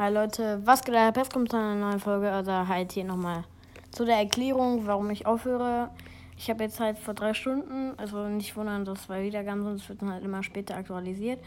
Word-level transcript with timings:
Hi 0.00 0.12
Leute, 0.12 0.60
was 0.64 0.84
geht? 0.84 0.94
Der 0.94 1.10
Pest 1.10 1.32
kommt 1.32 1.50
zu 1.50 1.56
einer 1.56 1.74
neuen 1.74 1.98
Folge. 1.98 2.30
Also 2.30 2.52
halt 2.52 2.92
hier 2.92 3.02
nochmal 3.02 3.42
zu 3.90 4.04
der 4.04 4.18
Erklärung, 4.18 4.86
warum 4.86 5.10
ich 5.10 5.26
aufhöre. 5.26 5.90
Ich 6.36 6.48
habe 6.48 6.62
jetzt 6.62 6.78
halt 6.78 7.00
vor 7.00 7.14
drei 7.14 7.34
Stunden, 7.34 7.94
also 7.96 8.28
nicht 8.28 8.56
wundern, 8.56 8.84
dass 8.84 9.06
zwei 9.06 9.24
Wiedergaben 9.24 9.64
sind, 9.64 9.74
es 9.74 9.88
wird 9.88 10.00
dann 10.00 10.12
halt 10.12 10.22
immer 10.22 10.44
später 10.44 10.76
aktualisiert. 10.76 11.40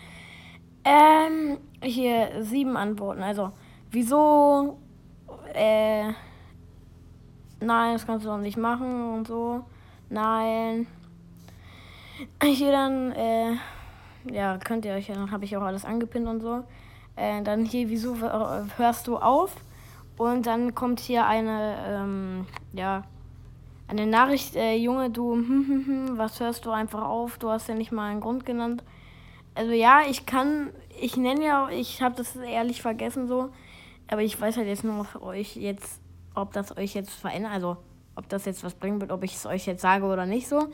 Ähm, 0.84 1.60
hier 1.82 2.44
sieben 2.44 2.76
Antworten. 2.76 3.24
Also, 3.24 3.54
wieso? 3.90 4.81
Äh, 5.54 6.08
nein, 7.62 7.94
das 7.94 8.06
kannst 8.06 8.26
du 8.26 8.31
doch 8.31 8.38
nicht 8.38 8.58
machen 8.58 9.13
und 9.13 9.28
so. 9.29 9.63
Nein. 10.10 10.88
Hier 12.44 12.72
dann, 12.74 13.13
äh, 13.13 13.54
ja, 14.29 14.58
könnt 14.58 14.83
ihr 14.83 14.92
euch, 14.92 15.08
dann 15.08 15.31
habe 15.31 15.46
ich 15.46 15.56
auch 15.56 15.63
alles 15.63 15.86
angepinnt 15.86 16.27
und 16.27 16.41
so. 16.41 16.66
Äh, 17.16 17.41
dann 17.44 17.66
hier, 17.66 17.90
wieso 17.90 18.18
hörst 18.18 19.08
du 19.08 19.18
auf? 19.18 19.56
Und 20.18 20.46
dann 20.46 20.76
kommt 20.76 21.00
hier 21.00 21.26
eine, 21.26 21.76
ähm, 21.88 22.46
ja, 22.74 23.04
eine 23.88 24.06
Nachricht, 24.06 24.56
äh, 24.56 24.76
Junge, 24.76 25.10
du, 25.10 25.34
hm, 25.34 25.66
hm, 25.68 25.86
hm, 25.86 26.18
was 26.18 26.40
hörst 26.40 26.66
du 26.66 26.72
einfach 26.72 27.04
auf? 27.04 27.38
Du 27.38 27.50
hast 27.50 27.68
ja 27.68 27.76
nicht 27.76 27.92
mal 27.92 28.10
einen 28.10 28.22
Grund 28.22 28.46
genannt. 28.46 28.84
Also 29.55 29.74
ja, 29.74 30.02
ich 30.10 30.26
kann, 30.26 30.70
ich 31.00 31.18
nenne 31.18 31.44
ja, 31.46 31.70
ich 31.70 32.02
habe 32.02 32.16
das 32.16 32.36
ehrlich 32.36 32.82
vergessen 32.82 33.28
so, 33.28 33.50
aber 34.08 34.22
ich 34.22 34.40
weiß 34.40 34.58
halt 34.58 34.68
jetzt 34.68 34.84
nur 34.84 35.04
für 35.04 35.22
euch 35.22 35.58
jetzt, 35.58 36.00
ob 36.36 36.54
das 36.54 36.78
euch 36.78 36.94
jetzt 36.94 37.12
verändert, 37.12 37.52
also 37.52 37.78
ob 38.16 38.30
das 38.30 38.46
jetzt 38.46 38.64
was 38.64 38.74
bringen 38.76 39.02
wird, 39.02 39.12
ob 39.12 39.24
ich 39.24 39.36
es 39.36 39.46
euch 39.46 39.66
jetzt 39.66 39.82
sage 39.82 40.05
oder 40.05 40.26
nicht 40.26 40.48
so. 40.48 40.68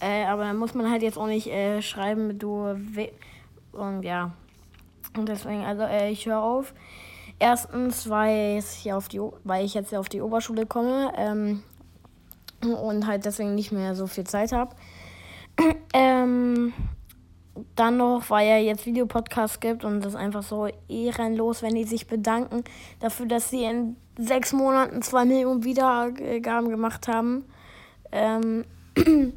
Äh, 0.00 0.26
aber 0.26 0.52
muss 0.54 0.74
man 0.74 0.90
halt 0.90 1.02
jetzt 1.02 1.18
auch 1.18 1.26
nicht 1.26 1.48
äh, 1.48 1.82
schreiben, 1.82 2.38
du, 2.38 2.76
und 3.72 4.02
ja, 4.02 4.32
und 5.16 5.28
deswegen, 5.28 5.64
also 5.64 5.82
äh, 5.82 6.10
ich 6.10 6.26
höre 6.26 6.42
auf. 6.42 6.74
Erstens, 7.38 8.08
weil 8.10 8.58
ich, 8.58 8.92
auf 8.92 9.08
die, 9.08 9.20
weil 9.44 9.64
ich 9.64 9.74
jetzt 9.74 9.94
auf 9.94 10.08
die 10.08 10.20
Oberschule 10.20 10.66
komme 10.66 11.12
ähm, 11.16 11.62
und 12.62 13.06
halt 13.06 13.24
deswegen 13.24 13.54
nicht 13.54 13.72
mehr 13.72 13.94
so 13.94 14.06
viel 14.06 14.24
Zeit 14.24 14.52
habe. 14.52 14.76
ähm, 15.94 16.72
dann 17.76 17.96
noch, 17.96 18.28
weil 18.28 18.46
er 18.46 18.62
jetzt 18.62 18.86
Videopodcasts 18.86 19.60
gibt 19.60 19.84
und 19.84 20.04
das 20.04 20.14
einfach 20.14 20.42
so 20.42 20.68
ehrenlos, 20.88 21.62
wenn 21.62 21.74
die 21.74 21.84
sich 21.84 22.06
bedanken 22.06 22.64
dafür, 23.00 23.26
dass 23.26 23.50
sie 23.50 23.64
in 23.64 23.96
sechs 24.18 24.52
Monaten 24.52 25.02
zwei 25.02 25.24
Millionen 25.24 25.64
Wiedergaben 25.64 26.68
gemacht 26.68 27.08
haben. 27.08 27.44
Ähm 28.12 28.64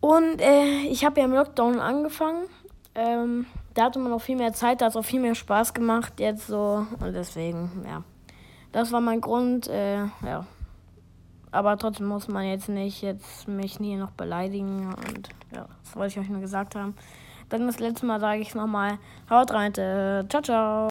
und 0.00 0.40
äh, 0.40 0.86
ich 0.88 1.04
habe 1.04 1.20
ja 1.20 1.26
im 1.26 1.32
Lockdown 1.34 1.78
angefangen. 1.78 2.46
Ähm, 2.94 3.46
da 3.74 3.84
hatte 3.84 3.98
man 3.98 4.10
noch 4.10 4.20
viel 4.20 4.36
mehr 4.36 4.52
Zeit, 4.52 4.80
da 4.80 4.86
hat 4.86 4.92
es 4.92 4.96
auch 4.96 5.04
viel 5.04 5.20
mehr 5.20 5.34
Spaß 5.34 5.74
gemacht 5.74 6.14
jetzt 6.18 6.46
so. 6.46 6.86
Und 7.00 7.12
deswegen, 7.12 7.84
ja. 7.86 8.02
Das 8.72 8.90
war 8.90 9.00
mein 9.00 9.20
Grund, 9.20 9.68
äh, 9.68 9.98
ja. 9.98 10.46
Aber 11.50 11.76
trotzdem 11.76 12.06
muss 12.06 12.26
man 12.26 12.44
jetzt 12.44 12.68
nicht 12.68 13.02
jetzt 13.02 13.46
mich 13.46 13.78
nie 13.78 13.96
noch 13.96 14.10
beleidigen. 14.10 14.92
Und 14.92 15.28
ja, 15.54 15.66
das 15.84 15.94
wollte 15.94 16.14
ich 16.14 16.18
euch 16.18 16.28
nur 16.28 16.40
gesagt 16.40 16.74
haben. 16.74 16.94
Dann 17.48 17.66
das 17.66 17.78
letzte 17.78 18.06
Mal 18.06 18.18
sage 18.18 18.40
ich 18.40 18.48
es 18.48 18.54
nochmal. 18.54 18.98
Haut 19.30 19.52
rein, 19.52 19.72
ciao, 19.72 20.42
ciao. 20.42 20.82